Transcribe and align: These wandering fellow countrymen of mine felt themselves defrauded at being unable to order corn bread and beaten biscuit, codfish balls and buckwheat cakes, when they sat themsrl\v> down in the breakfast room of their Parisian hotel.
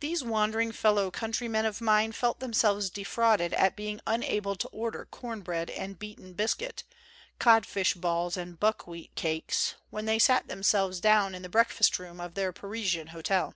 These 0.00 0.22
wandering 0.22 0.70
fellow 0.70 1.10
countrymen 1.10 1.64
of 1.64 1.80
mine 1.80 2.12
felt 2.12 2.40
themselves 2.40 2.90
defrauded 2.90 3.54
at 3.54 3.74
being 3.74 3.98
unable 4.06 4.54
to 4.54 4.68
order 4.68 5.08
corn 5.10 5.40
bread 5.40 5.70
and 5.70 5.98
beaten 5.98 6.34
biscuit, 6.34 6.84
codfish 7.38 7.94
balls 7.94 8.36
and 8.36 8.60
buckwheat 8.60 9.14
cakes, 9.14 9.76
when 9.88 10.04
they 10.04 10.18
sat 10.18 10.46
themsrl\v> 10.48 11.00
down 11.00 11.34
in 11.34 11.40
the 11.40 11.48
breakfast 11.48 11.98
room 11.98 12.20
of 12.20 12.34
their 12.34 12.52
Parisian 12.52 13.06
hotel. 13.16 13.54